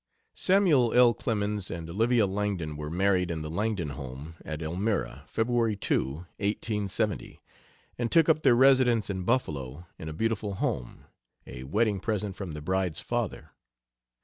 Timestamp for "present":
11.99-12.35